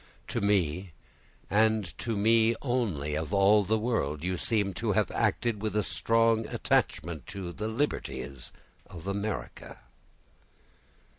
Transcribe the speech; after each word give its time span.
To 0.29 0.41
me, 0.41 0.93
and 1.47 1.95
to 1.99 2.17
me 2.17 2.55
only 2.63 3.13
of 3.13 3.35
all 3.35 3.63
the 3.63 3.77
world, 3.77 4.23
you 4.23 4.35
seem 4.35 4.73
to 4.73 4.93
have 4.93 5.11
acted 5.11 5.61
with 5.61 5.75
a 5.75 5.83
strong 5.83 6.47
attachment 6.47 7.27
to 7.27 7.51
the 7.53 7.67
liberties 7.67 8.51
of 8.87 9.05
America." 9.05 9.81